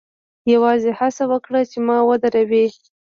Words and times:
یوازې 0.53 0.91
هڅه 0.99 1.23
وکړه 1.31 1.59
چې 1.71 1.77
ما 1.87 1.97
ودروې 2.09 2.65